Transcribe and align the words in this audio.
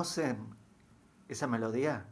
¿Reconocen 0.00 0.56
esa 1.28 1.46
melodía? 1.46 2.06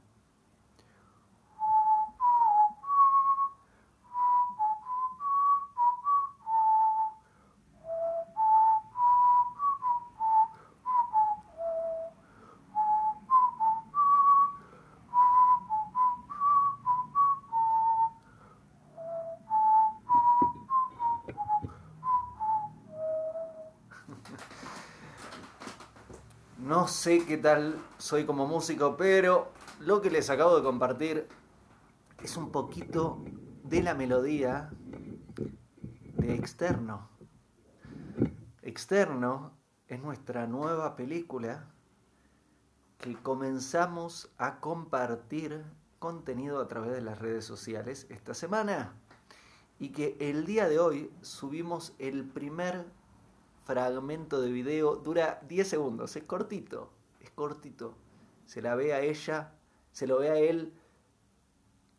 No 26.58 26.86
sé 26.98 27.24
qué 27.24 27.38
tal 27.38 27.76
soy 27.98 28.26
como 28.26 28.48
músico, 28.48 28.96
pero 28.96 29.52
lo 29.78 30.00
que 30.00 30.10
les 30.10 30.30
acabo 30.30 30.56
de 30.56 30.64
compartir 30.64 31.28
es 32.24 32.36
un 32.36 32.50
poquito 32.50 33.22
de 33.62 33.84
la 33.84 33.94
melodía 33.94 34.70
de 36.16 36.34
Externo. 36.34 37.08
Externo 38.62 39.52
es 39.86 40.02
nuestra 40.02 40.48
nueva 40.48 40.96
película 40.96 41.70
que 42.98 43.14
comenzamos 43.14 44.32
a 44.36 44.58
compartir 44.58 45.62
contenido 46.00 46.60
a 46.60 46.66
través 46.66 46.90
de 46.90 47.02
las 47.02 47.20
redes 47.20 47.44
sociales 47.44 48.08
esta 48.10 48.34
semana 48.34 48.92
y 49.78 49.90
que 49.90 50.16
el 50.18 50.44
día 50.44 50.68
de 50.68 50.80
hoy 50.80 51.12
subimos 51.22 51.94
el 52.00 52.24
primer 52.24 52.86
fragmento 53.68 54.40
de 54.40 54.50
video, 54.50 54.96
dura 54.96 55.40
10 55.46 55.68
segundos, 55.68 56.16
es 56.16 56.24
cortito, 56.24 56.90
es 57.20 57.30
cortito. 57.30 57.94
Se 58.46 58.62
la 58.62 58.74
ve 58.74 58.94
a 58.94 59.02
ella, 59.02 59.52
se 59.92 60.06
lo 60.06 60.20
ve 60.20 60.30
a 60.30 60.38
él 60.38 60.72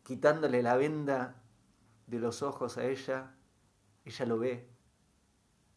quitándole 0.02 0.64
la 0.64 0.74
venda 0.74 1.40
de 2.08 2.18
los 2.18 2.42
ojos 2.42 2.76
a 2.76 2.86
ella, 2.86 3.36
ella 4.04 4.26
lo 4.26 4.40
ve. 4.40 4.66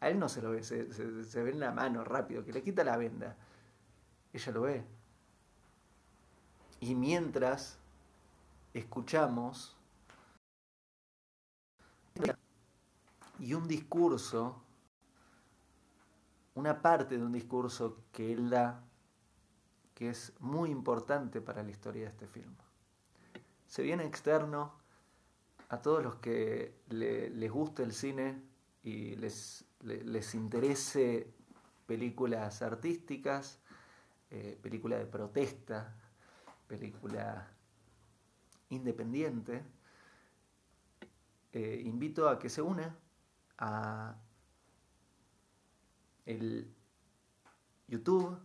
A 0.00 0.08
él 0.08 0.18
no 0.18 0.28
se 0.28 0.42
lo 0.42 0.50
ve, 0.50 0.64
se, 0.64 0.82
ve 0.82 1.50
en 1.52 1.60
la 1.60 1.70
mano 1.70 2.02
rápido, 2.02 2.44
que 2.44 2.52
le 2.52 2.64
quita 2.64 2.82
la 2.82 2.96
venda. 2.96 3.36
Ella 4.32 4.50
lo 4.50 4.62
ve. 4.62 4.84
Y 6.80 6.96
mientras 6.96 7.78
escuchamos 8.72 9.76
y 13.38 13.54
un 13.54 13.68
discurso 13.68 14.63
una 16.54 16.80
parte 16.80 17.18
de 17.18 17.24
un 17.24 17.32
discurso 17.32 18.04
que 18.12 18.32
él 18.32 18.50
da 18.50 18.84
que 19.94 20.10
es 20.10 20.32
muy 20.40 20.70
importante 20.70 21.40
para 21.40 21.62
la 21.62 21.70
historia 21.70 22.02
de 22.04 22.10
este 22.10 22.26
film. 22.26 22.54
Se 23.66 23.82
viene 23.82 24.04
externo 24.04 24.72
a 25.68 25.80
todos 25.80 26.02
los 26.02 26.16
que 26.16 26.80
les 26.88 27.50
guste 27.50 27.82
el 27.82 27.92
cine 27.92 28.42
y 28.82 29.16
les, 29.16 29.64
les, 29.82 30.34
interese 30.34 31.32
películas 31.86 32.60
artísticas, 32.62 33.60
eh, 34.30 34.58
película 34.60 34.98
de 34.98 35.06
protesta, 35.06 35.96
película 36.66 37.48
independiente. 38.68 39.62
Eh, 41.52 41.82
invito 41.84 42.28
a 42.28 42.38
que 42.38 42.50
se 42.50 42.62
una 42.62 42.96
a 43.58 44.16
el 46.26 46.72
YouTube 47.88 48.38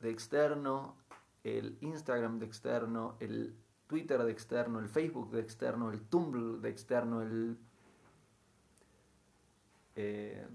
de 0.00 0.10
externo, 0.10 0.96
el 1.44 1.78
Instagram 1.80 2.38
de 2.38 2.46
externo, 2.46 3.16
el 3.20 3.56
Twitter 3.86 4.22
de 4.22 4.32
externo, 4.32 4.78
el 4.78 4.88
Facebook 4.88 5.30
de 5.30 5.40
externo, 5.40 5.90
el 5.90 6.02
Tumblr 6.02 6.60
de 6.60 6.68
externo, 6.70 7.22
el 7.22 7.58
eh, 9.96 10.46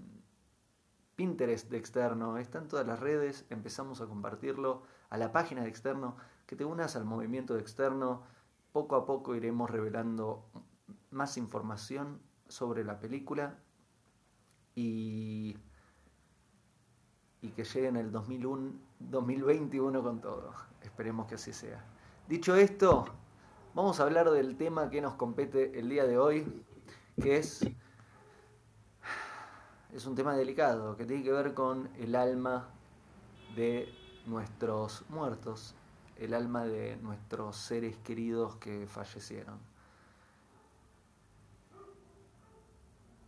Pinterest 1.14 1.70
de 1.70 1.78
externo, 1.78 2.38
están 2.38 2.68
todas 2.68 2.86
las 2.86 2.98
redes, 3.00 3.46
empezamos 3.50 4.00
a 4.00 4.06
compartirlo 4.06 4.82
a 5.10 5.18
la 5.18 5.32
página 5.32 5.62
de 5.62 5.68
externo, 5.68 6.16
que 6.46 6.56
te 6.56 6.64
unas 6.64 6.96
al 6.96 7.04
movimiento 7.04 7.54
de 7.54 7.60
externo, 7.60 8.24
poco 8.72 8.96
a 8.96 9.06
poco 9.06 9.34
iremos 9.34 9.70
revelando 9.70 10.50
más 11.10 11.36
información 11.36 12.20
sobre 12.48 12.84
la 12.84 13.00
película 13.00 13.58
y 14.74 15.56
y 17.42 17.50
que 17.50 17.64
llegue 17.64 17.88
en 17.88 17.96
el 17.96 18.10
2001, 18.10 18.72
2021 18.98 20.02
con 20.02 20.20
todo. 20.20 20.52
Esperemos 20.82 21.26
que 21.26 21.36
así 21.36 21.52
sea. 21.52 21.84
Dicho 22.28 22.54
esto, 22.56 23.06
vamos 23.74 24.00
a 24.00 24.02
hablar 24.02 24.30
del 24.30 24.56
tema 24.56 24.90
que 24.90 25.00
nos 25.00 25.14
compete 25.14 25.78
el 25.78 25.88
día 25.88 26.04
de 26.04 26.18
hoy, 26.18 26.46
que 27.20 27.36
es, 27.38 27.66
es 29.92 30.06
un 30.06 30.14
tema 30.14 30.36
delicado, 30.36 30.96
que 30.96 31.04
tiene 31.04 31.22
que 31.22 31.32
ver 31.32 31.54
con 31.54 31.88
el 31.98 32.14
alma 32.14 32.68
de 33.54 33.88
nuestros 34.26 35.04
muertos, 35.08 35.74
el 36.16 36.34
alma 36.34 36.64
de 36.64 36.96
nuestros 36.96 37.56
seres 37.56 37.96
queridos 37.98 38.56
que 38.56 38.86
fallecieron. 38.86 39.58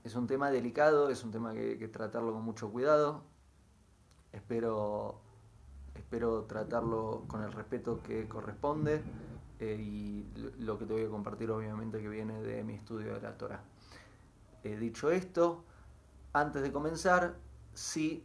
Es 0.02 0.14
un 0.14 0.26
tema 0.26 0.50
delicado, 0.50 1.10
es 1.10 1.22
un 1.24 1.30
tema 1.30 1.52
que 1.52 1.70
hay 1.70 1.78
que 1.78 1.88
tratarlo 1.88 2.32
con 2.32 2.42
mucho 2.42 2.70
cuidado, 2.70 3.22
Espero, 4.32 5.20
espero 5.94 6.44
tratarlo 6.44 7.24
con 7.26 7.42
el 7.42 7.52
respeto 7.52 8.02
que 8.02 8.28
corresponde 8.28 9.02
eh, 9.58 9.76
y 9.78 10.26
lo 10.58 10.78
que 10.78 10.86
te 10.86 10.92
voy 10.92 11.04
a 11.04 11.08
compartir 11.08 11.50
obviamente 11.50 12.00
que 12.00 12.08
viene 12.08 12.40
de 12.42 12.62
mi 12.64 12.74
estudio 12.74 13.14
de 13.14 13.20
la 13.20 13.36
Torah. 13.36 13.62
He 14.62 14.76
dicho 14.76 15.10
esto, 15.10 15.64
antes 16.32 16.62
de 16.62 16.72
comenzar, 16.72 17.36
si 17.74 18.24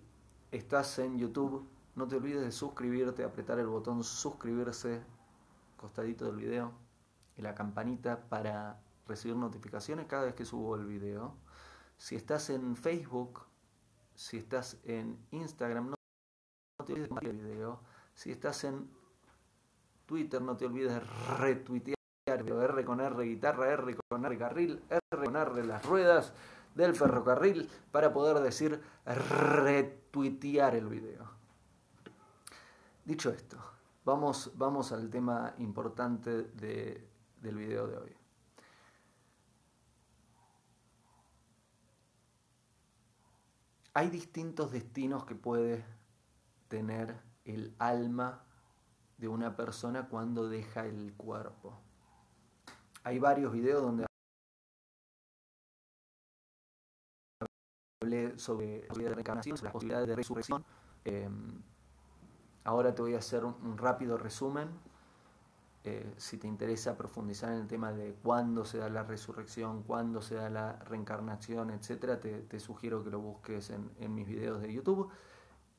estás 0.51 0.99
en 0.99 1.17
YouTube, 1.17 1.67
no 1.95 2.07
te 2.07 2.17
olvides 2.17 2.41
de 2.41 2.51
suscribirte, 2.51 3.23
apretar 3.23 3.57
el 3.59 3.67
botón 3.67 4.03
suscribirse, 4.03 5.01
costadito 5.77 6.25
del 6.25 6.35
video, 6.35 6.73
y 7.37 7.41
la 7.41 7.55
campanita 7.55 8.27
para 8.29 8.79
recibir 9.07 9.35
notificaciones 9.35 10.07
cada 10.07 10.25
vez 10.25 10.35
que 10.35 10.45
subo 10.45 10.75
el 10.75 10.85
video. 10.85 11.35
Si 11.97 12.15
estás 12.15 12.49
en 12.49 12.75
Facebook, 12.75 13.41
si 14.15 14.37
estás 14.37 14.77
en 14.83 15.17
Instagram, 15.31 15.89
no 15.89 15.95
te 16.85 16.93
olvides 16.93 17.09
de 17.09 17.29
el 17.29 17.37
video. 17.37 17.81
Si 18.13 18.31
estás 18.31 18.63
en 18.63 18.89
Twitter, 20.05 20.41
no 20.41 20.55
te 20.55 20.65
olvides 20.65 20.93
de 20.93 20.99
retuitear. 21.37 21.95
R 22.27 22.85
con 22.85 23.01
R 23.01 23.23
guitarra, 23.23 23.71
R 23.73 23.95
con 24.09 24.25
R 24.25 24.37
carril, 24.37 24.83
R 24.89 25.25
con 25.25 25.35
R 25.35 25.63
las 25.63 25.85
ruedas 25.85 26.33
del 26.73 26.95
ferrocarril 26.95 27.69
para 27.91 28.11
poder 28.11 28.39
decir 28.39 28.81
retuitear 29.05 30.75
el 30.75 30.87
video. 30.87 31.29
Dicho 33.05 33.29
esto, 33.29 33.57
vamos, 34.03 34.51
vamos 34.55 34.91
al 34.91 35.09
tema 35.09 35.53
importante 35.59 36.43
de, 36.43 37.07
del 37.41 37.55
video 37.55 37.87
de 37.87 37.97
hoy. 37.97 38.24
Hay 43.97 44.09
distintos 44.09 44.73
destinos 44.73 45.23
que 45.23 45.35
puede 45.35 45.85
tener 46.67 47.15
el 47.45 47.73
alma 47.79 48.43
de 49.17 49.29
una 49.29 49.55
persona 49.55 50.09
cuando 50.09 50.49
deja 50.49 50.85
el 50.85 51.13
cuerpo. 51.15 51.79
Hay 53.05 53.19
varios 53.19 53.53
videos 53.53 53.81
donde 53.81 54.05
hablé 58.01 58.37
sobre 58.37 58.85
la 58.89 59.13
reencarnación, 59.13 59.55
sobre 59.55 59.67
las 59.67 59.73
posibilidades 59.73 60.09
de 60.09 60.15
resurrección. 60.17 60.65
Em, 61.05 61.61
ahora 62.65 62.93
te 62.93 63.01
voy 63.01 63.15
a 63.15 63.19
hacer 63.19 63.45
un 63.45 63.77
rápido 63.77 64.17
resumen 64.17 64.77
eh, 65.87 66.15
si 66.17 66.37
te 66.37 66.47
interesa 66.47 66.97
profundizar 66.97 67.51
en 67.51 67.59
el 67.59 67.67
tema 67.67 67.91
de 67.91 68.15
cuándo 68.15 68.65
se 68.65 68.79
da 68.79 68.89
la 68.89 69.03
resurrección, 69.03 69.83
cuándo 69.83 70.19
se 70.19 70.33
da 70.33 70.49
la 70.49 70.79
reencarnación, 70.79 71.69
etc., 71.69 72.19
te, 72.49 72.59
sugiero 72.59 73.03
que 73.03 73.11
lo 73.11 73.19
busques 73.19 73.69
en, 73.69 74.15
mis 74.15 74.25
videos 74.25 74.63
de 74.63 74.73
YouTube. 74.73 75.11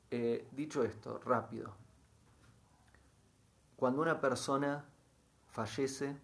Eh, 0.09 0.47
dicho 0.53 0.81
esto, 0.83 1.19
rápido. 1.25 1.73
Cuando 3.75 4.01
una 4.01 4.21
persona 4.21 4.85
fallece, 5.49 6.17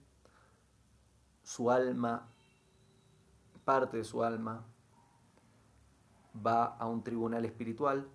su 1.44 1.70
alma, 1.70 2.30
parte 3.66 3.98
de 3.98 4.06
su 4.06 4.24
alma, 4.24 4.66
va 6.34 6.78
a 6.78 6.88
un 6.88 7.04
tribunal 7.04 7.44
espiritual 7.44 8.08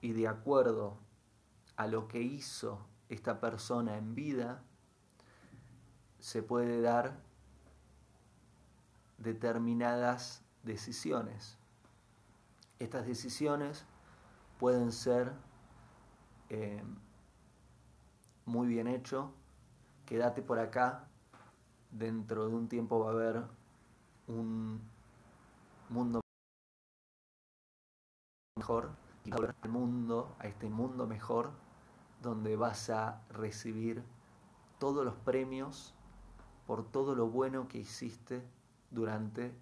y 0.00 0.12
de 0.12 0.28
acuerdo 0.28 0.96
a 1.74 1.88
lo 1.88 2.06
que 2.06 2.22
hizo 2.22 2.86
esta 3.10 3.40
persona 3.40 3.98
en 3.98 4.14
vida, 4.14 4.62
se 6.20 6.42
puede 6.42 6.80
dar 6.80 7.18
determinadas 9.18 10.42
decisiones. 10.62 11.58
Estas 12.78 13.06
decisiones 13.06 13.84
pueden 14.58 14.92
ser 14.92 15.32
eh, 16.48 16.82
muy 18.46 18.68
bien 18.68 18.86
hecho, 18.86 19.32
quédate 20.06 20.40
por 20.40 20.58
acá, 20.58 21.08
dentro 21.90 22.48
de 22.48 22.54
un 22.54 22.68
tiempo 22.68 23.00
va 23.00 23.10
a 23.10 23.12
haber 23.12 23.44
un 24.28 24.80
mundo 25.88 26.20
mejor, 28.56 28.90
y 29.24 29.32
al 29.32 29.54
mundo, 29.68 30.36
a 30.38 30.46
este 30.46 30.68
mundo 30.68 31.06
mejor, 31.06 31.50
donde 32.22 32.56
vas 32.56 32.90
a 32.90 33.22
recibir 33.30 34.02
todos 34.78 35.04
los 35.04 35.14
premios 35.14 35.94
por 36.66 36.84
todo 36.90 37.14
lo 37.14 37.28
bueno 37.28 37.68
que 37.68 37.78
hiciste 37.78 38.42
durante 38.90 39.52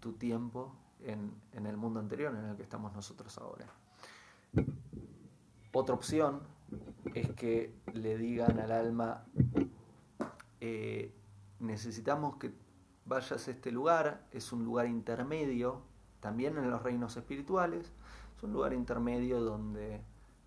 tu 0.00 0.12
tiempo 0.12 0.74
en, 1.02 1.32
el 1.52 1.76
mundo 1.76 2.00
anterior 2.00 2.34
en 2.34 2.44
el 2.44 2.56
que 2.56 2.62
estamos 2.62 2.92
nosotros 2.92 3.36
ahora. 3.38 3.66
Otra 5.72 5.94
opción 5.94 6.40
es 7.14 7.30
que 7.32 7.74
le 7.92 8.16
digan 8.18 8.58
al 8.58 8.72
alma, 8.72 9.24
eh, 10.60 11.14
necesitamos 11.58 12.36
que 12.36 12.52
vayas 13.04 13.46
a 13.48 13.50
este 13.50 13.70
lugar, 13.70 14.26
es 14.32 14.52
un 14.52 14.64
lugar 14.64 14.86
intermedio, 14.86 15.82
también 16.20 16.56
en 16.58 16.70
los 16.70 16.82
reinos 16.82 17.16
espirituales, 17.16 17.92
es 18.36 18.42
un 18.42 18.52
lugar 18.52 18.72
intermedio 18.72 19.40
donde 19.40 20.02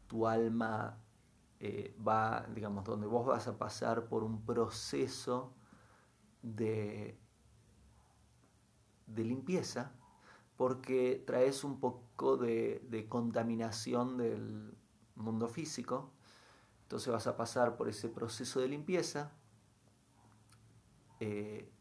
tu 0.07 0.27
alma 0.27 0.97
eh, 1.65 1.95
va, 2.06 2.45
digamos, 2.54 2.83
donde 2.83 3.07
vos 3.07 3.25
vas 3.25 3.48
a 3.48 3.57
pasar 3.57 4.10
por 4.10 4.25
un 4.25 4.42
proceso 4.42 5.54
de, 6.42 7.18
de 9.07 9.24
limpieza, 9.24 9.94
porque 10.57 11.24
traes 11.25 11.63
un 11.63 11.80
poco 11.80 12.36
de, 12.36 13.06
contaminación 13.07 14.18
del 14.18 14.75
mundo 15.15 15.48
físico, 15.48 16.12
entonces 16.81 17.13
vas 17.13 17.27
a 17.27 17.38
pasar 17.38 17.77
por 17.77 17.88
ese 17.88 18.10
proceso 18.10 18.60
de 18.60 18.68
limpieza 18.68 19.31
eh, 21.21 21.71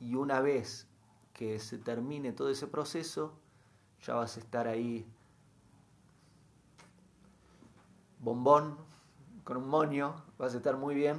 y 0.00 0.16
una 0.16 0.42
vez 0.42 0.86
que 1.32 1.58
se 1.60 1.78
termine 1.78 2.32
todo 2.32 2.50
ese 2.50 2.66
proceso, 2.66 3.38
ya 4.02 4.16
vas 4.16 4.36
a 4.36 4.40
estar 4.40 4.68
ahí 4.68 5.10
bombón, 8.20 8.87
con 9.48 9.56
un 9.56 9.68
moño, 9.70 10.14
vas 10.36 10.52
a 10.52 10.58
estar 10.58 10.76
muy 10.76 10.94
bien 10.94 11.18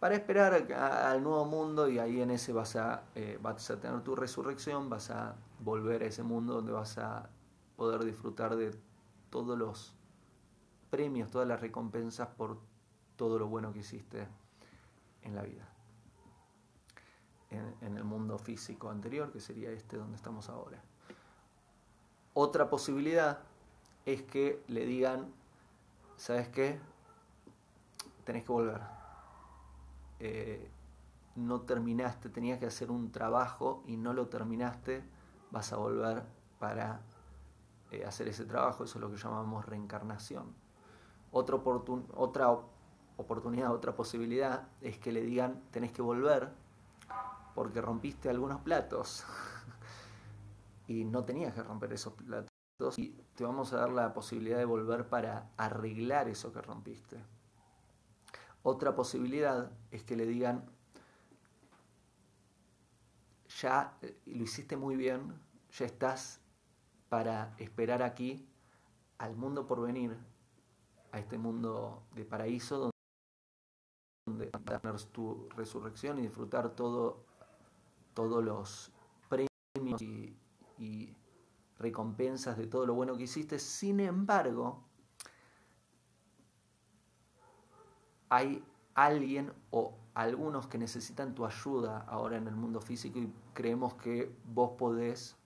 para 0.00 0.16
esperar 0.16 0.72
al 0.72 1.22
nuevo 1.22 1.44
mundo 1.44 1.88
y 1.88 2.00
ahí 2.00 2.20
en 2.20 2.32
ese 2.32 2.52
vas 2.52 2.74
a, 2.74 3.04
eh, 3.14 3.38
vas 3.40 3.70
a 3.70 3.78
tener 3.78 4.02
tu 4.02 4.16
resurrección, 4.16 4.90
vas 4.90 5.08
a 5.12 5.36
volver 5.60 6.02
a 6.02 6.06
ese 6.06 6.24
mundo 6.24 6.54
donde 6.54 6.72
vas 6.72 6.98
a 6.98 7.30
poder 7.76 8.02
disfrutar 8.02 8.56
de 8.56 8.76
todos 9.30 9.56
los 9.56 9.94
premios, 10.90 11.30
todas 11.30 11.46
las 11.46 11.60
recompensas 11.60 12.26
por 12.26 12.58
todo 13.14 13.38
lo 13.38 13.46
bueno 13.46 13.72
que 13.72 13.78
hiciste 13.78 14.26
en 15.22 15.36
la 15.36 15.42
vida. 15.42 15.68
En, 17.50 17.72
en 17.82 17.96
el 17.96 18.02
mundo 18.02 18.36
físico 18.36 18.90
anterior, 18.90 19.30
que 19.30 19.38
sería 19.38 19.70
este 19.70 19.96
donde 19.96 20.16
estamos 20.16 20.48
ahora. 20.48 20.82
Otra 22.34 22.68
posibilidad 22.68 23.38
es 24.06 24.22
que 24.22 24.60
le 24.66 24.86
digan, 24.86 25.32
¿sabes 26.16 26.48
qué? 26.48 26.80
Tenés 28.30 28.44
que 28.44 28.52
volver 28.52 28.80
eh, 30.20 30.70
no 31.34 31.62
terminaste, 31.62 32.28
tenías 32.28 32.60
que 32.60 32.66
hacer 32.66 32.92
un 32.92 33.10
trabajo 33.10 33.82
y 33.88 33.96
no 33.96 34.12
lo 34.12 34.28
terminaste, 34.28 35.02
vas 35.50 35.72
a 35.72 35.78
volver 35.78 36.22
para 36.60 37.00
eh, 37.90 38.04
hacer 38.04 38.28
ese 38.28 38.44
trabajo, 38.44 38.84
eso 38.84 38.98
es 38.98 39.02
lo 39.02 39.10
que 39.10 39.16
llamamos 39.16 39.66
reencarnación. 39.66 40.54
Otra, 41.32 41.56
otra 41.56 42.56
oportunidad, 43.16 43.72
otra 43.72 43.96
posibilidad 43.96 44.68
es 44.80 44.96
que 44.98 45.10
le 45.10 45.22
digan, 45.22 45.60
tenés 45.72 45.90
que 45.90 46.00
volver 46.00 46.50
porque 47.56 47.80
rompiste 47.80 48.30
algunos 48.30 48.60
platos 48.60 49.24
y 50.86 51.04
no 51.04 51.24
tenías 51.24 51.52
que 51.52 51.64
romper 51.64 51.94
esos 51.94 52.12
platos 52.12 52.48
y 52.96 53.08
te 53.34 53.42
vamos 53.42 53.72
a 53.72 53.78
dar 53.78 53.90
la 53.90 54.14
posibilidad 54.14 54.58
de 54.58 54.66
volver 54.66 55.08
para 55.08 55.50
arreglar 55.56 56.28
eso 56.28 56.52
que 56.52 56.62
rompiste. 56.62 57.18
Otra 58.62 58.94
posibilidad 58.94 59.72
es 59.90 60.02
que 60.04 60.16
le 60.16 60.26
digan, 60.26 60.70
ya 63.60 63.96
eh, 64.02 64.18
lo 64.26 64.44
hiciste 64.44 64.76
muy 64.76 64.96
bien, 64.96 65.34
ya 65.72 65.86
estás 65.86 66.40
para 67.08 67.54
esperar 67.58 68.02
aquí 68.02 68.46
al 69.18 69.36
mundo 69.36 69.66
por 69.66 69.80
venir, 69.80 70.16
a 71.12 71.18
este 71.18 71.38
mundo 71.38 72.04
de 72.14 72.24
paraíso 72.24 72.90
donde 74.26 74.50
vas 74.50 74.80
tener 74.80 75.02
tu 75.04 75.48
resurrección 75.56 76.18
y 76.18 76.22
disfrutar 76.22 76.70
todo, 76.76 77.24
todos 78.14 78.44
los 78.44 78.92
premios 79.28 80.00
y, 80.00 80.36
y 80.78 81.16
recompensas 81.78 82.56
de 82.56 82.66
todo 82.66 82.86
lo 82.86 82.94
bueno 82.94 83.16
que 83.16 83.24
hiciste. 83.24 83.58
Sin 83.58 84.00
embargo, 84.00 84.84
hay 88.30 88.64
alguien 88.94 89.52
o 89.70 89.94
algunos 90.14 90.66
que 90.66 90.78
necesitan 90.78 91.34
tu 91.34 91.44
ayuda 91.44 92.04
ahora 92.08 92.36
en 92.36 92.46
el 92.46 92.56
mundo 92.56 92.80
físico 92.80 93.18
y 93.18 93.32
creemos 93.52 93.94
que 93.94 94.34
vos 94.44 94.72
podés 94.78 95.36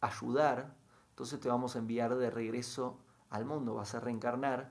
ayudar, 0.00 0.74
entonces 1.10 1.40
te 1.40 1.48
vamos 1.48 1.74
a 1.74 1.78
enviar 1.78 2.14
de 2.16 2.30
regreso 2.30 2.98
al 3.30 3.44
mundo, 3.44 3.74
vas 3.74 3.94
a 3.94 4.00
reencarnar 4.00 4.70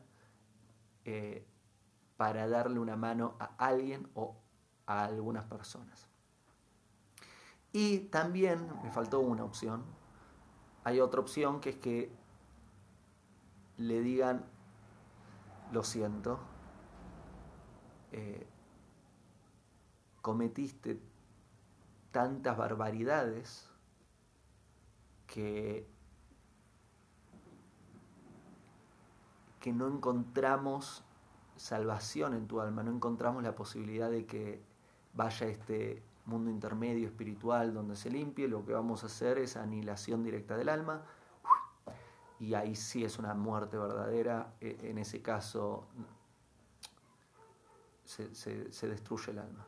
eh, 1.03 1.46
para 2.17 2.48
darle 2.48 2.79
una 2.79 2.96
mano 2.96 3.36
a 3.39 3.51
alguien 3.58 4.08
o 4.13 4.36
a 4.86 5.03
algunas 5.03 5.46
personas. 5.46 6.08
Y 7.74 8.00
también 8.00 8.70
me 8.84 8.91
faltó 8.91 9.20
una 9.20 9.44
opción, 9.44 9.84
hay 10.84 11.00
otra 11.00 11.20
opción 11.20 11.60
que 11.60 11.72
es 11.72 11.75
que 11.75 12.12
le 13.77 14.00
digan, 14.01 14.46
lo 15.72 15.84
siento, 15.84 16.39
eh, 18.17 18.48
cometiste 20.22 21.01
tantas 22.12 22.55
barbaridades 22.55 23.69
que, 25.27 25.86
que 29.60 29.74
no 29.74 29.89
encontramos 29.89 31.03
salvación 31.57 32.36
en 32.36 32.48
tu 32.48 32.62
alma, 32.62 32.84
no 32.84 32.91
encontramos 32.91 33.43
la 33.43 33.53
posibilidad 33.53 34.10
de 34.10 34.25
que 34.25 34.63
vaya 35.13 35.48
este 35.48 36.01
mundo 36.24 36.50
intermedio 36.50 37.07
espiritual 37.07 37.74
donde 37.74 37.98
se 37.98 38.10
limpie, 38.10 38.48
lo 38.48 38.65
que 38.65 38.72
vamos 38.72 39.03
a 39.03 39.07
hacer 39.07 39.39
es 39.39 39.57
anihilación 39.57 40.24
directa 40.24 40.55
del 40.55 40.69
alma. 40.69 41.03
Y 42.39 42.53
ahí 42.53 42.77
sí 42.77 43.03
es 43.03 43.19
una 43.19 43.34
muerte 43.34 43.77
verdadera, 43.77 44.53
e, 44.62 44.89
en 44.89 45.00
ese 45.00 45.22
caso 45.22 45.86
se, 48.15 48.88
destruye 48.88 49.31
el 49.31 49.39
alma. 49.39 49.65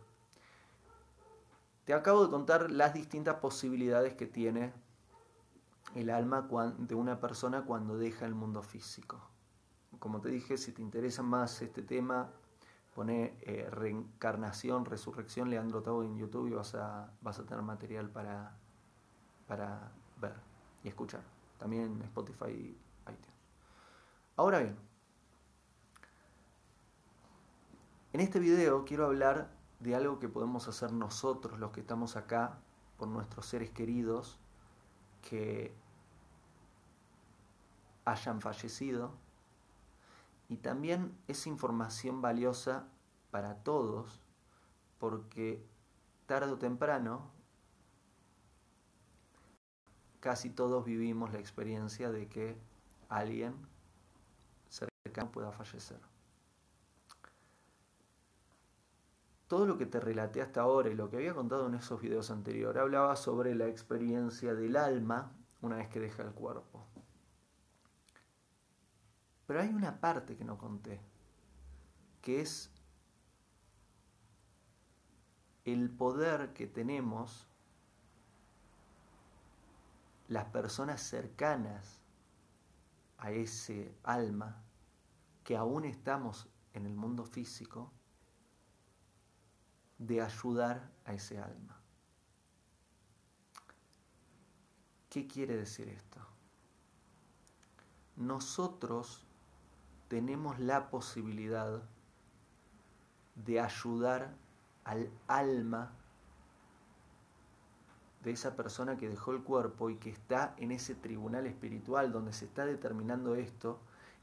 Te 1.86 1.94
acabo 1.94 2.26
de 2.26 2.32
contar 2.32 2.72
las 2.72 2.94
distintas 2.94 3.36
posibilidades 3.36 4.14
que 4.16 4.26
tiene 4.26 4.74
el 5.96 6.10
alma 6.10 6.48
de 6.78 6.96
una 6.96 7.20
persona 7.20 7.64
cuando 7.64 7.98
deja 7.98 8.26
el 8.26 8.36
mundo 8.36 8.62
físico. 8.62 9.22
Como 10.00 10.22
te 10.22 10.30
dije, 10.30 10.58
si 10.58 10.74
te 10.74 10.82
interesa 10.82 11.24
más 11.24 11.62
este 11.62 11.82
tema, 11.82 12.30
pone 12.94 13.38
eh, 13.42 13.70
reencarnación, 13.70 14.86
resurrección, 14.86 15.50
Leandro 15.50 15.82
Tau 15.82 16.04
en 16.04 16.18
YouTube 16.18 16.48
y 16.48 16.52
vas 16.52 16.76
a, 16.76 17.12
vas 17.22 17.40
a 17.40 17.46
tener 17.46 17.64
material 17.64 18.10
para, 18.10 18.58
para 19.48 19.92
ver 20.20 20.34
y 20.84 20.90
escuchar. 20.90 21.22
También 21.58 21.84
en 21.84 22.02
Spotify 22.04 22.50
y 22.50 22.78
iTunes. 23.04 23.38
Ahora 24.36 24.60
bien, 24.60 24.78
En 28.14 28.22
este 28.22 28.40
video 28.40 28.86
quiero 28.86 29.06
hablar 29.06 29.52
de 29.80 29.96
algo 29.96 30.18
que 30.20 30.30
podemos 30.30 30.68
hacer 30.68 30.92
nosotros, 30.92 31.60
los 31.60 31.72
que 31.72 31.82
estamos 31.82 32.16
acá, 32.16 32.58
por 32.98 33.08
nuestros 33.08 33.46
seres 33.46 33.70
queridos 33.70 34.40
que 35.22 35.76
hayan 38.06 38.42
fallecido. 38.42 39.12
Y 40.48 40.58
también 40.58 41.18
es 41.28 41.46
información 41.48 42.22
valiosa 42.22 42.88
para 43.30 43.56
todos, 43.56 44.22
porque 45.00 45.62
tarde 46.26 46.54
o 46.54 46.58
temprano 46.58 47.30
casi 50.22 50.50
todos 50.50 50.86
vivimos 50.86 51.32
la 51.34 51.40
experiencia 51.40 52.10
de 52.10 52.28
que 52.28 52.58
alguien 53.10 53.54
cercano 54.70 55.32
pueda 55.32 55.52
fallecer. 55.52 56.00
Todo 59.48 59.66
lo 59.66 59.78
que 59.78 59.86
te 59.86 60.00
relaté 60.00 60.42
hasta 60.42 60.62
ahora 60.62 60.90
y 60.90 60.96
lo 60.96 61.10
que 61.10 61.18
había 61.18 61.34
contado 61.34 61.68
en 61.68 61.76
esos 61.76 62.02
videos 62.02 62.30
anteriores 62.32 62.82
hablaba 62.82 63.16
sobre 63.16 63.56
la 63.56 63.68
experiencia 63.68 64.54
del 64.54 64.76
alma 64.76 65.32
una 65.62 65.78
vez 65.78 65.88
que 65.88 66.00
deja 66.00 66.24
el 66.24 66.32
cuerpo. 66.32 66.86
Pero 69.46 69.62
hay 69.62 69.70
una 69.70 70.00
parte 70.00 70.36
que 70.36 70.44
no 70.44 70.58
conté. 70.58 71.00
que 72.22 72.42
es 72.42 72.70
el 75.64 75.90
poder 75.90 76.52
que 76.54 76.68
tenemos 76.68 77.48
las 80.28 80.46
personas 80.46 81.02
cercanas 81.02 82.02
a 83.18 83.32
ese 83.32 83.96
alma, 84.04 84.62
que 85.46 85.56
aún 85.56 85.86
estamos 85.86 86.50
en 86.74 86.86
el 86.86 86.96
mundo 86.96 87.26
físico, 87.26 87.94
de 89.98 90.22
ayudar 90.22 90.90
a 91.06 91.14
ese 91.14 91.40
alma. 91.40 91.80
¿Qué 95.10 95.28
quiere 95.28 95.56
decir 95.56 95.90
esto? 95.90 96.20
Nosotros 98.16 99.26
tenemos 100.08 100.60
la 100.60 100.90
posibilidad 100.90 101.82
de 103.36 103.60
ayudar 103.60 104.34
al 104.84 105.10
alma 105.28 105.92
de 108.24 108.32
esa 108.32 108.56
persona 108.56 108.98
que 108.98 109.10
dejó 109.10 109.32
el 109.32 109.44
cuerpo 109.44 109.90
y 109.90 109.96
que 109.96 110.10
está 110.10 110.56
en 110.58 110.72
ese 110.72 110.96
tribunal 110.96 111.46
espiritual 111.46 112.12
donde 112.12 112.34
se 112.34 112.46
está 112.46 112.66
determinando 112.66 113.36
esto, 113.36 113.80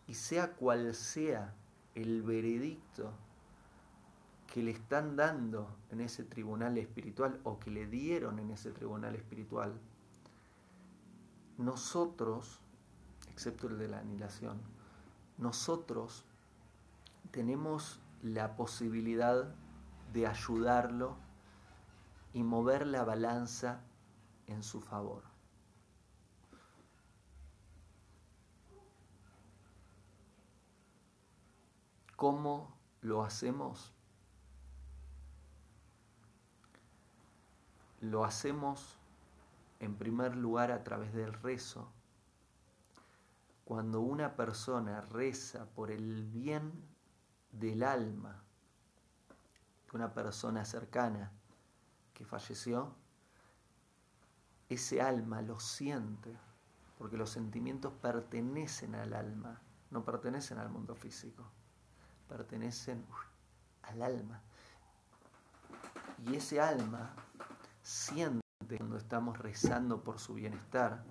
y 0.07 0.15
sea 0.15 0.53
cual 0.53 0.95
sea 0.95 1.55
el 1.95 2.23
veredicto 2.23 3.13
que 4.55 4.63
le 4.63 4.71
están 4.71 5.17
dando 5.17 5.67
en 5.91 6.01
ese 6.01 6.23
tribunal 6.23 6.79
espiritual 6.79 7.41
o 7.43 7.59
que 7.59 7.73
le 7.73 7.89
dieron 7.89 8.39
en 8.39 8.53
ese 8.53 8.71
tribunal 8.71 9.17
espiritual, 9.17 9.73
nosotros, 11.59 12.61
excepto 13.33 13.67
el 13.67 13.79
de 13.79 13.89
la 13.89 13.99
anilación, 13.99 14.61
nosotros 15.39 16.25
tenemos 17.33 17.99
la 18.23 18.55
posibilidad 18.55 19.53
de 20.13 20.29
ayudarlo 20.29 21.17
y 22.33 22.45
mover 22.45 22.87
la 22.87 23.03
balanza 23.03 23.81
en 24.47 24.63
su 24.63 24.81
favor. 24.81 25.25
¿Cómo 32.15 32.73
lo 33.01 33.25
hacemos? 33.25 33.94
Lo 38.05 38.27
hacemos 38.27 38.99
en 39.81 39.97
primer 39.97 40.37
lugar 40.37 40.71
a 40.71 40.85
través 40.85 41.15
del 41.15 41.33
rezo. 41.33 41.91
Cuando 43.65 44.03
una 44.03 44.37
persona 44.37 45.01
reza 45.01 45.65
por 45.75 45.91
el 45.91 46.27
bien 46.27 46.71
del 47.51 47.83
alma, 47.83 48.43
una 49.95 50.13
persona 50.13 50.67
cercana 50.67 51.33
que 52.13 52.27
falleció, 52.27 52.95
ese 54.69 55.01
alma 55.01 55.41
lo 55.41 55.59
siente, 55.59 56.37
porque 56.99 57.17
los 57.17 57.31
sentimientos 57.31 57.95
pertenecen 58.03 58.97
al 58.97 59.15
alma, 59.15 59.63
no 59.91 60.05
pertenecen 60.05 60.59
al 60.59 60.69
mundo 60.69 60.95
físico, 60.95 61.43
pertenecen 62.29 63.07
al 63.81 64.03
alma. 64.03 64.43
Y 66.27 66.35
ese 66.37 66.61
alma 66.61 67.15
siente 67.85 68.41
cuando 68.77 68.97
estamos 68.97 69.39
rezando 69.39 70.03
por 70.03 70.19
su 70.19 70.35
bienestar, 70.35 71.05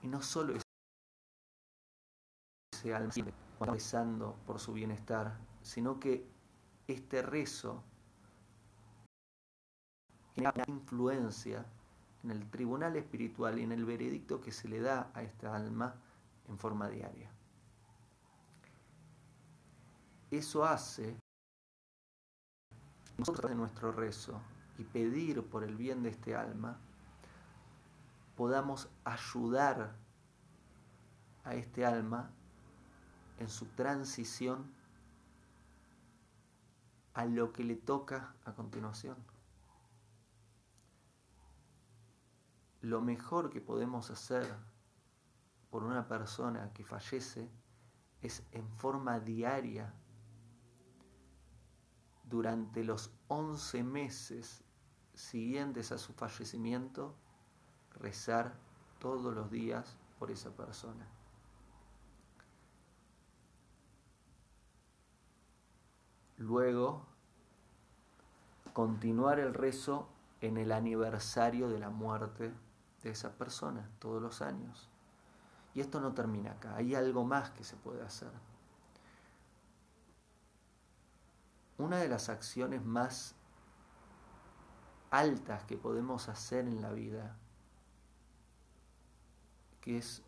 y 0.00 0.08
no 0.08 0.22
solo 0.22 0.54
ese 2.72 2.94
alma 2.94 3.12
siente 3.12 3.34
cuando 3.58 3.74
rezando 3.74 4.36
por 4.46 4.60
su 4.60 4.72
bienestar, 4.72 5.36
sino 5.62 6.00
que 6.00 6.26
este 6.86 7.20
rezo 7.20 7.82
una 10.38 10.52
influencia 10.66 11.66
en 12.22 12.30
el 12.30 12.48
tribunal 12.50 12.96
espiritual 12.96 13.58
y 13.58 13.64
en 13.64 13.72
el 13.72 13.84
veredicto 13.84 14.40
que 14.40 14.52
se 14.52 14.68
le 14.68 14.80
da 14.80 15.10
a 15.14 15.22
esta 15.22 15.54
alma 15.54 15.94
en 16.48 16.58
forma 16.58 16.88
diaria. 16.88 17.30
Eso 20.30 20.64
hace 20.64 21.18
nosotros 23.16 23.50
en 23.50 23.58
nuestro 23.58 23.92
rezo 23.92 24.40
y 24.78 24.84
pedir 24.84 25.42
por 25.44 25.64
el 25.64 25.76
bien 25.76 26.02
de 26.02 26.10
este 26.10 26.34
alma, 26.34 26.78
podamos 28.36 28.88
ayudar 29.04 29.96
a 31.44 31.54
este 31.54 31.84
alma 31.84 32.30
en 33.38 33.48
su 33.48 33.66
transición 33.66 34.72
a 37.14 37.26
lo 37.26 37.52
que 37.52 37.64
le 37.64 37.76
toca 37.76 38.34
a 38.44 38.52
continuación. 38.52 39.16
lo 42.80 43.00
mejor 43.00 43.50
que 43.50 43.60
podemos 43.60 44.10
hacer 44.10 44.46
por 45.70 45.82
una 45.82 46.06
persona 46.06 46.72
que 46.72 46.84
fallece 46.84 47.50
es 48.22 48.42
en 48.52 48.68
forma 48.70 49.20
diaria 49.20 49.92
durante 52.24 52.84
los 52.84 53.10
11 53.28 53.82
meses 53.82 54.62
siguientes 55.18 55.90
a 55.90 55.98
su 55.98 56.12
fallecimiento, 56.12 57.12
rezar 57.98 58.54
todos 59.00 59.34
los 59.34 59.50
días 59.50 59.96
por 60.18 60.30
esa 60.30 60.50
persona. 60.50 61.06
Luego, 66.36 67.04
continuar 68.72 69.40
el 69.40 69.54
rezo 69.54 70.08
en 70.40 70.56
el 70.56 70.70
aniversario 70.70 71.68
de 71.68 71.80
la 71.80 71.90
muerte 71.90 72.54
de 73.02 73.10
esa 73.10 73.32
persona 73.36 73.90
todos 73.98 74.22
los 74.22 74.40
años. 74.40 74.88
Y 75.74 75.80
esto 75.80 76.00
no 76.00 76.14
termina 76.14 76.52
acá, 76.52 76.76
hay 76.76 76.94
algo 76.94 77.24
más 77.24 77.50
que 77.50 77.64
se 77.64 77.76
puede 77.76 78.02
hacer. 78.02 78.30
Una 81.76 81.98
de 81.98 82.08
las 82.08 82.28
acciones 82.28 82.84
más 82.84 83.34
altas 85.10 85.64
que 85.64 85.76
podemos 85.76 86.28
hacer 86.28 86.66
en 86.66 86.82
la 86.82 86.92
vida, 86.92 87.36
que 89.80 89.98
es, 89.98 90.22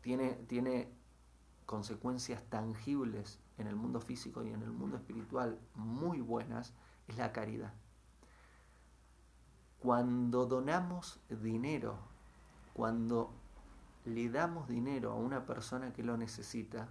tiene, 0.00 0.34
tiene 0.48 0.88
consecuencias 1.66 2.42
tangibles 2.50 3.38
en 3.58 3.66
el 3.66 3.76
mundo 3.76 4.00
físico 4.00 4.44
y 4.44 4.50
en 4.50 4.62
el 4.62 4.72
mundo 4.72 4.96
espiritual 4.96 5.58
muy 5.74 6.20
buenas, 6.20 6.72
es 7.08 7.16
la 7.16 7.32
caridad. 7.32 7.72
Cuando 9.78 10.46
donamos 10.46 11.20
dinero, 11.28 11.98
cuando 12.72 13.32
le 14.04 14.28
damos 14.30 14.68
dinero 14.68 15.12
a 15.12 15.16
una 15.16 15.44
persona 15.46 15.92
que 15.92 16.02
lo 16.02 16.16
necesita, 16.16 16.88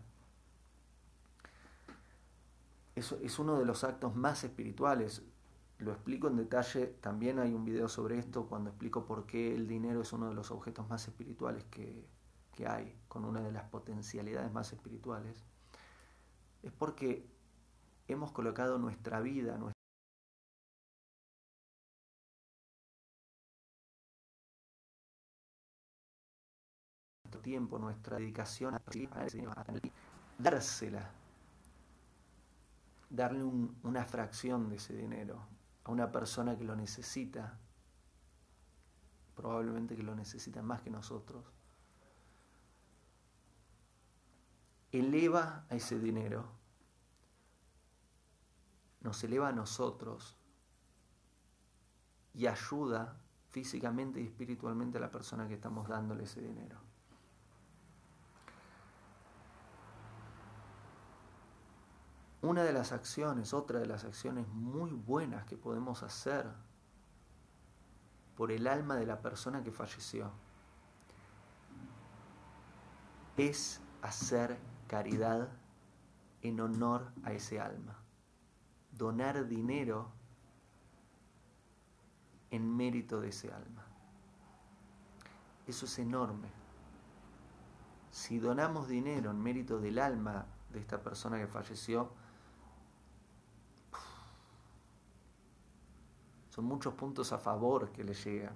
eso 2.96 3.18
es 3.22 3.40
uno 3.40 3.58
de 3.58 3.66
los 3.66 3.84
actos 3.84 4.16
más 4.16 4.44
espirituales. 4.44 5.24
Lo 5.82 5.94
explico 5.94 6.28
en 6.28 6.38
detalle, 6.38 6.86
también 7.02 7.40
hay 7.40 7.54
un 7.56 7.66
video 7.66 7.90
sobre 7.90 8.20
esto 8.20 8.46
cuando 8.48 8.70
explico 8.70 9.04
por 9.04 9.26
qué 9.26 9.56
el 9.56 9.68
dinero 9.68 10.02
es 10.02 10.14
uno 10.14 10.30
de 10.30 10.36
los 10.36 10.52
objetos 10.52 10.88
más 10.88 11.08
espirituales 11.08 11.64
que, 11.72 12.08
que 12.54 12.68
hay, 12.68 12.96
con 13.08 13.26
una 13.26 13.42
de 13.42 13.52
las 13.52 13.64
potencialidades 13.64 14.54
más 14.54 14.72
espirituales. 14.74 15.44
Es 16.62 16.72
porque 16.72 17.28
hemos 18.08 18.32
colocado 18.32 18.78
nuestra 18.78 19.22
vida, 19.22 19.58
nuestra 19.58 19.82
tiempo, 27.42 27.80
nuestra 27.80 28.18
dedicación 28.18 28.76
a 28.76 28.82
dársela, 30.38 31.12
darle 33.10 33.44
una 33.44 34.06
fracción 34.06 34.70
de 34.70 34.76
ese 34.76 34.96
dinero 34.96 35.61
una 35.92 36.12
persona 36.12 36.58
que 36.58 36.64
lo 36.64 36.76
necesita, 36.76 37.60
probablemente 39.36 39.96
que 39.96 40.04
lo 40.04 40.16
necesita 40.16 40.62
más 40.62 40.82
que 40.82 40.90
nosotros, 40.90 41.44
eleva 44.92 45.66
a 45.70 45.76
ese 45.76 46.00
dinero, 46.00 46.46
nos 49.02 49.24
eleva 49.24 49.50
a 49.50 49.52
nosotros 49.52 50.38
y 52.34 52.48
ayuda 52.48 53.18
físicamente 53.50 54.22
y 54.22 54.26
espiritualmente 54.26 54.98
a 54.98 55.02
la 55.02 55.12
persona 55.12 55.48
que 55.48 55.56
estamos 55.56 55.88
dándole 55.90 56.24
ese 56.24 56.42
dinero. 56.42 56.91
Una 62.42 62.64
de 62.64 62.74
las 62.74 62.92
acciones, 62.92 63.54
otra 63.54 63.80
de 63.80 63.86
las 63.86 64.04
acciones 64.04 64.48
muy 64.48 64.92
buenas 64.92 65.46
que 65.46 65.58
podemos 65.58 66.02
hacer 66.02 66.48
por 68.36 68.52
el 68.52 68.66
alma 68.66 68.96
de 68.96 69.06
la 69.06 69.22
persona 69.22 69.62
que 69.62 69.72
falleció 69.72 70.32
es 73.38 73.80
hacer 74.02 74.58
caridad 74.88 75.50
en 76.42 76.60
honor 76.60 77.12
a 77.24 77.32
ese 77.34 77.60
alma. 77.60 78.00
Donar 78.92 79.48
dinero 79.48 80.12
en 82.50 82.76
mérito 82.76 83.22
de 83.22 83.30
ese 83.30 83.54
alma. 83.54 83.86
Eso 85.68 85.86
es 85.86 86.00
enorme. 86.00 86.50
Si 88.10 88.40
donamos 88.40 88.88
dinero 88.88 89.30
en 89.30 89.42
mérito 89.42 89.80
del 89.80 90.00
alma 90.00 90.48
de 90.72 90.80
esta 90.80 91.02
persona 91.02 91.38
que 91.38 91.48
falleció, 91.48 92.12
son 96.52 96.66
muchos 96.66 96.94
puntos 96.96 97.32
a 97.32 97.38
favor 97.38 97.94
que 97.94 98.04
le 98.04 98.14
llegan, 98.14 98.54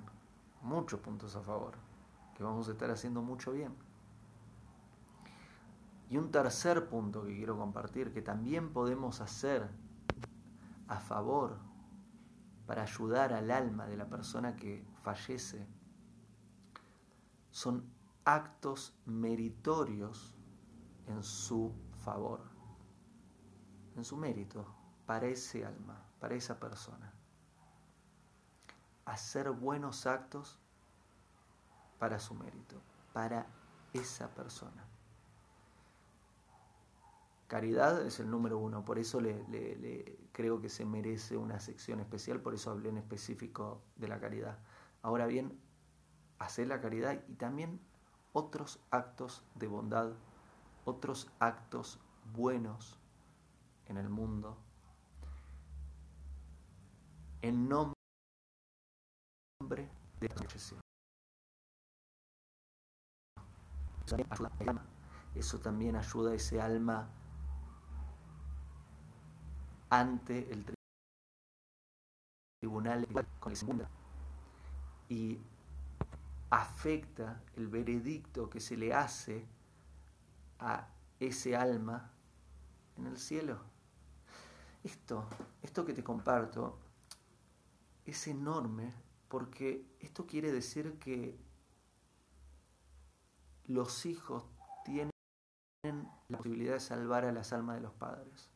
muchos 0.62 1.00
puntos 1.00 1.34
a 1.38 1.42
favor, 1.42 1.76
que 2.36 2.44
vamos 2.44 2.68
a 2.68 2.74
estar 2.74 2.92
haciendo 2.92 3.22
mucho 3.22 3.54
bien. 3.54 3.74
Y 6.10 6.18
un 6.18 6.30
tercer 6.30 6.90
punto 6.90 7.24
que 7.24 7.34
quiero 7.38 7.58
compartir, 7.58 8.12
que 8.12 8.22
también 8.22 8.74
podemos 8.74 9.22
hacer 9.22 9.70
a 10.90 11.00
favor 11.00 11.58
para 12.68 12.84
ayudar 12.84 13.32
al 13.32 13.50
alma 13.50 13.88
de 13.88 13.96
la 13.96 14.10
persona 14.10 14.58
que 14.58 14.86
fallece, 15.02 15.66
son 17.50 17.86
actos 18.26 18.94
meritorios 19.06 20.36
en 21.08 21.24
su 21.24 21.72
favor, 22.04 22.42
en 23.96 24.04
su 24.04 24.18
mérito, 24.18 24.66
para 25.06 25.28
ese 25.28 25.66
alma, 25.66 26.04
para 26.20 26.36
esa 26.36 26.60
persona. 26.60 27.15
Hacer 29.06 29.52
buenos 29.52 30.06
actos 30.08 30.60
para 32.00 32.20
su 32.20 32.34
mérito, 32.34 32.82
para 33.14 33.48
esa 33.94 34.34
persona. 34.34 34.86
Caridad 37.48 38.02
es 38.02 38.20
el 38.20 38.30
número 38.30 38.58
uno, 38.58 38.84
por 38.84 38.98
eso 38.98 39.22
le, 39.22 40.18
creo 40.32 40.60
que 40.60 40.70
se 40.70 40.84
merece 40.84 41.38
una 41.38 41.60
sección 41.60 42.00
especial, 42.00 42.42
por 42.42 42.56
eso 42.56 42.72
hablé 42.72 42.90
en 42.90 42.98
específico 42.98 43.82
de 43.96 44.08
la 44.08 44.20
caridad. 44.20 44.58
Ahora 45.04 45.28
bien, 45.28 45.60
hacer 46.40 46.68
la 46.68 46.82
caridad 46.82 47.22
y 47.28 47.34
también 47.34 47.80
otros 48.34 48.80
actos 48.90 49.44
de 49.54 49.68
bondad, 49.68 50.12
otros 50.86 51.30
actos 51.40 52.00
buenos 52.34 53.00
en 53.88 53.98
el 53.98 54.10
mundo, 54.10 54.58
en 57.44 57.70
nombre 57.70 57.95
Eso 65.36 65.60
también 65.60 65.96
ayuda 65.96 66.32
a 66.32 66.36
ese 66.36 66.62
alma 66.62 67.10
ante 69.90 70.52
el 70.52 70.66
tribunal 72.62 73.08
con 73.40 73.52
el 73.52 73.88
y 75.10 75.40
afecta 76.50 77.42
el 77.56 77.68
veredicto 77.68 78.50
que 78.50 78.60
se 78.60 78.78
le 78.78 78.94
hace 78.94 79.46
a 80.60 80.88
ese 81.20 81.56
alma 81.56 82.12
en 82.98 83.08
el 83.08 83.18
cielo. 83.18 83.60
Esto, 84.84 85.28
esto 85.62 85.86
que 85.86 85.94
te 85.94 86.04
comparto 86.04 86.78
es 88.06 88.28
enorme 88.28 88.94
porque 89.36 89.86
esto 90.00 90.26
quiere 90.26 90.50
decir 90.50 90.98
que 90.98 91.38
los 93.66 94.06
hijos 94.06 94.46
tienen 94.86 95.12
la 96.30 96.38
posibilidad 96.38 96.76
de 96.76 96.80
salvar 96.80 97.26
a 97.26 97.34
las 97.34 97.52
almas 97.52 97.76
de 97.76 97.82
los 97.82 97.92
padres. 97.92 98.50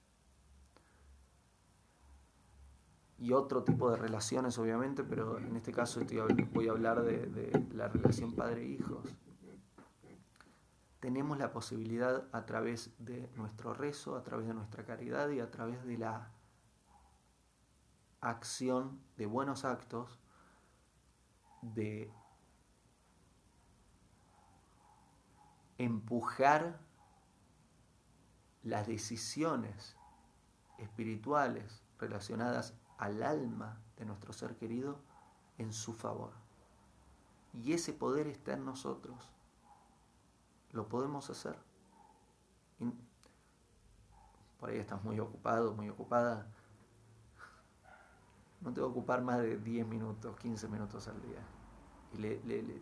y 3.17 3.33
otro 3.33 3.65
tipo 3.65 3.91
de 3.91 3.97
relaciones, 3.97 4.57
obviamente, 4.57 5.03
pero 5.03 5.37
en 5.37 5.53
este 5.57 5.73
caso 5.73 5.99
voy 6.53 6.69
a 6.69 6.71
hablar 6.71 7.03
de, 7.03 7.67
la 7.73 7.89
relación 7.89 8.33
padre-hijos. 8.33 9.03
Tenemos 11.01 11.37
la 11.37 11.51
posibilidad 11.51 12.23
a 12.31 12.45
través 12.45 12.93
de 12.99 13.29
nuestro 13.35 13.73
rezo, 13.73 14.15
a 14.15 14.23
través 14.23 14.47
de 14.47 14.53
nuestra 14.53 14.85
caridad 14.85 15.29
y 15.31 15.41
a 15.41 15.51
través 15.51 15.83
de 15.83 15.97
la 15.97 16.31
acción 18.21 19.01
de 19.17 19.25
buenos 19.25 19.65
actos, 19.65 20.21
de 21.61 22.11
empujar 25.77 26.79
las 28.63 28.87
decisiones 28.87 29.95
espirituales 30.77 31.81
relacionadas 31.97 32.73
al 32.97 33.23
alma 33.23 33.81
de 33.97 34.05
nuestro 34.05 34.33
ser 34.33 34.55
querido 34.55 34.99
en 35.57 35.73
su 35.73 35.93
favor. 35.93 36.33
Y 37.53 37.73
ese 37.73 37.93
poder 37.93 38.27
está 38.27 38.53
en 38.53 38.65
nosotros. 38.65 39.29
Lo 40.71 40.87
podemos 40.87 41.29
hacer. 41.29 41.57
por 44.59 44.69
ahí 44.69 44.77
estás 44.77 45.03
muy 45.03 45.19
ocupado, 45.19 45.73
muy 45.73 45.89
ocupada. 45.89 46.47
No 48.61 48.73
te 48.73 48.81
va 48.81 48.87
a 48.87 48.89
ocupar 48.89 49.21
más 49.21 49.39
de 49.39 49.57
10 49.57 49.87
minutos, 49.87 50.35
15 50.37 50.67
minutos 50.67 51.07
al 51.07 51.21
día. 51.21 51.39
Y 52.13 52.17
le, 52.17 52.81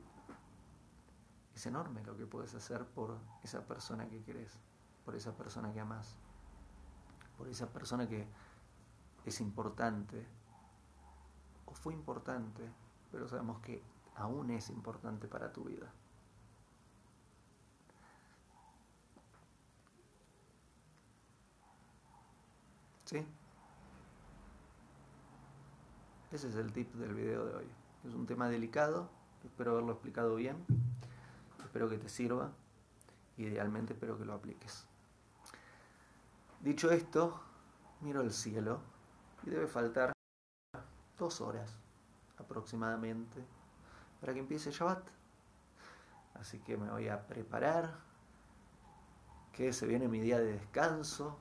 es 1.56 1.66
enorme 1.66 2.04
lo 2.04 2.16
que 2.16 2.26
puedes 2.26 2.54
hacer 2.56 2.86
por 2.86 3.18
esa 3.44 3.62
persona 3.66 4.08
que 4.08 4.22
querés, 4.24 4.60
por 5.06 5.16
esa 5.16 5.36
persona 5.36 5.72
que 5.74 5.80
amas, 5.80 6.16
por 7.38 7.48
esa 7.48 7.68
persona 7.68 8.08
que 8.08 8.28
es 9.26 9.42
importante, 9.42 10.26
o 11.66 11.74
fue 11.74 11.94
importante, 11.94 12.64
pero 13.12 13.28
sabemos 13.28 13.60
que 13.60 13.84
aún 14.16 14.52
es 14.52 14.70
importante 14.70 15.28
para 15.28 15.52
tu 15.52 15.66
vida. 15.66 15.92
¿Sí? 23.06 23.26
Ese 26.30 26.50
es 26.50 26.56
el 26.56 26.74
tip 26.74 26.94
del 26.96 27.14
video 27.14 27.46
de 27.46 27.56
hoy. 27.56 27.70
Es 28.06 28.14
un 28.14 28.28
tema 28.28 28.50
delicado, 28.50 29.10
espero 29.46 29.72
haberlo 29.72 29.94
explicado 29.94 30.36
bien, 30.36 30.58
espero 31.64 31.88
que 31.88 31.98
te 31.98 32.10
sirva, 32.10 32.52
idealmente 33.38 33.94
espero 33.94 34.18
que 34.18 34.26
lo 34.26 34.34
apliques. 34.34 34.86
Dicho 36.60 36.92
esto, 36.92 37.40
miro 38.02 38.20
el 38.20 38.34
cielo 38.34 38.82
y 39.46 39.52
debe 39.52 39.68
faltar 39.68 40.12
dos 41.18 41.40
horas 41.40 41.78
aproximadamente 42.38 43.46
para 44.20 44.34
que 44.34 44.40
empiece 44.40 44.72
Shabbat. 44.72 45.08
Así 46.34 46.60
que 46.60 46.76
me 46.76 46.90
voy 46.90 47.08
a 47.08 47.26
preparar, 47.26 48.00
que 49.54 49.72
se 49.72 49.88
viene 49.88 50.10
mi 50.10 50.20
día 50.20 50.40
de 50.40 50.52
descanso, 50.52 51.40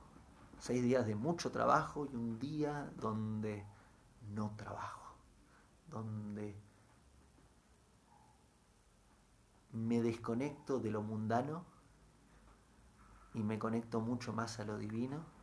seis 0.59 0.81
días 0.81 1.05
de 1.05 1.15
mucho 1.15 1.51
trabajo 1.51 2.05
y 2.05 2.15
un 2.15 2.39
día 2.39 2.89
donde 2.95 3.65
no 4.33 4.51
trabajo, 4.55 5.15
donde 5.89 6.55
me 9.73 10.01
desconecto 10.01 10.79
de 10.79 10.91
lo 10.91 11.01
mundano 11.01 11.63
y 13.33 13.43
me 13.43 13.59
conecto 13.59 13.99
mucho 13.99 14.33
más 14.33 14.59
a 14.59 14.65
lo 14.65 14.77
divino 14.77 15.37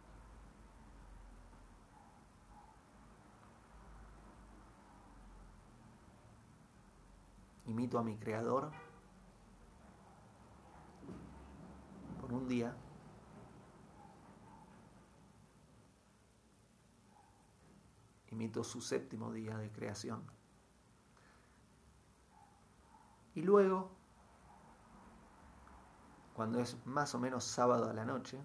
imito 7.66 7.98
a 7.98 8.04
mi 8.04 8.16
creador 8.16 8.70
por 12.20 12.32
un 12.32 12.48
día. 12.48 12.74
Imito 18.34 18.64
su 18.64 18.80
séptimo 18.80 19.32
día 19.32 19.56
de 19.56 19.70
creación. 19.70 20.24
Y 23.36 23.42
luego, 23.42 23.92
cuando 26.34 26.58
es 26.58 26.84
más 26.84 27.14
o 27.14 27.20
menos 27.20 27.44
sábado 27.44 27.88
a 27.88 27.92
la 27.92 28.04
noche, 28.04 28.40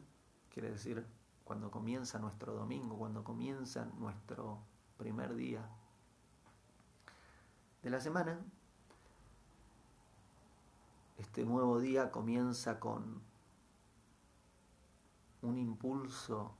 quiere 0.53 0.69
decir 0.69 1.07
cuando 1.43 1.71
comienza 1.71 2.19
nuestro 2.19 2.53
domingo, 2.53 2.99
cuando 2.99 3.23
comienza 3.23 3.85
nuestro 3.97 4.59
primer 4.95 5.33
día 5.33 5.67
de 7.81 7.89
la 7.89 7.99
semana, 7.99 8.39
este 11.17 11.45
nuevo 11.45 11.79
día 11.79 12.11
comienza 12.11 12.79
con 12.79 13.23
un 15.41 15.57
impulso 15.57 16.53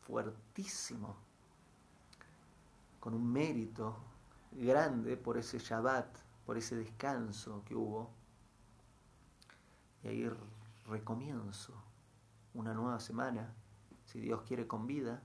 fuertísimo, 0.00 1.14
con 3.02 3.14
un 3.14 3.32
mérito 3.32 3.96
grande 4.52 5.16
por 5.16 5.36
ese 5.36 5.58
Shabbat, 5.58 6.06
por 6.46 6.56
ese 6.56 6.76
descanso 6.76 7.64
que 7.64 7.74
hubo. 7.74 8.14
Y 10.04 10.08
ahí 10.08 10.30
recomienzo 10.86 11.74
una 12.54 12.72
nueva 12.74 13.00
semana, 13.00 13.52
si 14.04 14.20
Dios 14.20 14.42
quiere 14.42 14.68
con 14.68 14.86
vida, 14.86 15.20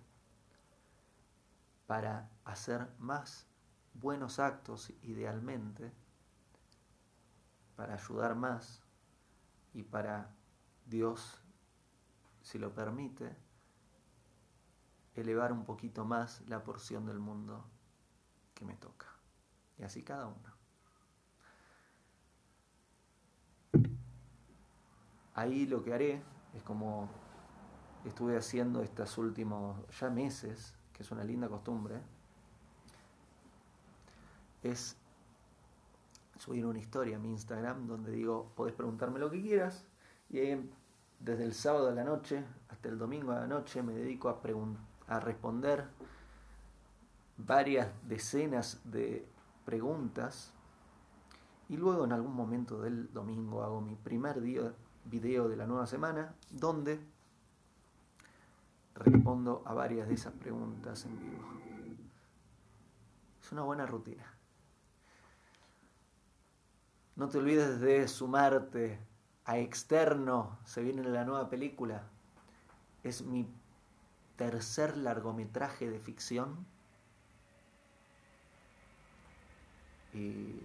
para 1.86 2.32
hacer 2.46 2.90
más 2.98 3.46
buenos 3.94 4.40
actos 4.40 4.92
idealmente, 5.04 5.92
para 7.76 7.94
ayudar 7.94 8.34
más 8.34 8.82
y 9.76 9.84
para 9.84 10.34
Dios, 10.88 11.44
si 12.42 12.58
lo 12.58 12.74
permite, 12.74 13.38
elevar 15.22 15.52
un 15.52 15.66
poquito 15.66 16.06
más 16.06 16.42
la 16.48 16.64
porción 16.64 17.06
del 17.06 17.20
mundo 17.20 17.66
que 18.54 18.66
me 18.66 18.76
toca. 18.76 19.08
Y 19.78 19.84
así 19.84 20.04
cada 20.04 20.28
uno. 20.28 20.58
Ahí 25.34 25.68
lo 25.68 25.84
que 25.84 25.94
haré 25.94 26.22
es 26.56 26.64
como 26.64 27.10
estuve 28.06 28.38
haciendo 28.38 28.82
estos 28.82 29.18
últimos 29.18 29.78
ya 30.00 30.10
meses, 30.10 30.74
que 30.94 31.04
es 31.04 31.12
una 31.12 31.24
linda 31.24 31.48
costumbre, 31.48 32.02
es 34.64 34.98
subir 36.40 36.66
una 36.66 36.80
historia 36.80 37.18
a 37.18 37.20
mi 37.20 37.30
Instagram 37.30 37.88
donde 37.88 38.12
digo, 38.12 38.52
podés 38.56 38.74
preguntarme 38.74 39.20
lo 39.20 39.30
que 39.30 39.42
quieras, 39.42 39.86
y 40.30 40.40
ahí 40.40 40.72
desde 41.20 41.44
el 41.44 41.54
sábado 41.54 41.90
a 41.90 41.92
la 41.92 42.04
noche 42.04 42.44
hasta 42.70 42.90
el 42.90 42.98
domingo 42.98 43.32
a 43.32 43.40
la 43.40 43.48
noche 43.48 43.82
me 43.82 43.94
dedico 43.94 44.30
a, 44.30 44.42
a 45.08 45.20
responder 45.20 45.86
varias 47.38 47.90
decenas 48.08 48.82
de 48.84 49.28
preguntas 49.66 50.54
y 51.70 51.78
luego 51.78 52.06
en 52.06 52.14
algún 52.14 52.34
momento 52.34 52.82
del 52.82 53.12
domingo 53.14 53.64
hago 53.64 53.82
mi 53.82 53.96
primer 53.96 54.42
día, 54.42 54.74
video 55.06 55.48
de 55.48 55.56
la 55.56 55.68
nueva 55.68 55.88
semana 55.88 56.34
donde 56.50 57.00
respondo 58.96 59.64
a 59.66 59.74
varias 59.74 60.08
de 60.08 60.16
esas 60.16 60.34
preguntas 60.34 61.06
en 61.06 61.20
vivo. 61.20 61.44
Es 63.42 63.52
una 63.52 63.64
buena 63.64 63.86
rutina. 63.86 64.34
No 67.16 67.30
te 67.30 67.38
olvides 67.38 67.80
de 67.80 68.08
sumarte 68.08 69.00
a 69.46 69.58
Externo, 69.58 70.60
se 70.66 70.82
viene 70.82 71.04
la 71.04 71.24
nueva 71.24 71.50
película. 71.50 72.04
Es 73.04 73.24
mi 73.24 73.48
tercer 74.38 74.96
largometraje 74.98 75.90
de 75.90 76.00
ficción. 76.00 76.66
Y, 80.14 80.64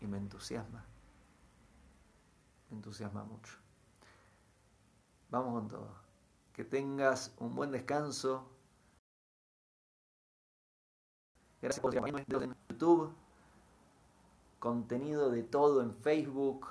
me 0.00 0.18
entusiasma. 0.18 0.84
Me 2.70 2.76
entusiasma 2.76 3.24
mucho. 3.24 3.54
Vamos 5.30 5.52
con 5.54 5.68
todo 5.68 6.06
que 6.56 6.64
tengas 6.64 7.34
un 7.38 7.54
buen 7.54 7.70
descanso. 7.70 8.48
Gracias 11.60 11.82
por 11.82 11.94
en 11.94 12.56
YouTube, 12.70 13.12
contenido 14.58 15.30
de 15.30 15.42
todo 15.42 15.82
en 15.82 15.94
Facebook 15.94 16.66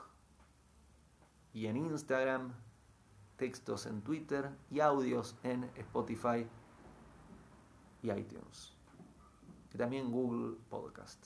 y 1.54 1.68
en 1.68 1.78
Instagram, 1.78 2.56
textos 3.38 3.86
en 3.86 4.02
Twitter 4.02 4.50
y 4.72 4.80
audios 4.80 5.36
en 5.44 5.64
Spotify 5.76 6.48
y 8.02 8.12
iTunes. 8.12 8.74
Y 9.74 9.78
también 9.78 10.12
Google 10.12 10.58
Podcast. 10.70 11.26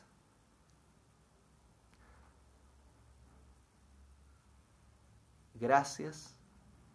Gracias, 5.59 6.35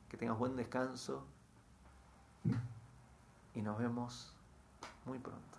que 0.08 0.16
tengas 0.16 0.38
buen 0.38 0.56
descanso 0.56 1.26
y 3.54 3.62
nos 3.62 3.78
vemos 3.78 4.34
muy 5.04 5.18
pronto. 5.18 5.58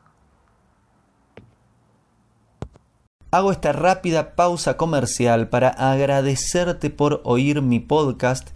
Hago 3.31 3.51
esta 3.51 3.73
rápida 3.73 4.35
pausa 4.35 4.77
comercial 4.77 5.49
para 5.49 5.69
agradecerte 5.69 6.89
por 6.89 7.21
oír 7.25 7.61
mi 7.61 7.79
podcast 7.79 8.55